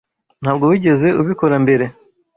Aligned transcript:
Ntabwo 0.41 0.63
wigeze 0.71 1.07
ubikora 1.21 1.55
mbere. 1.63 1.85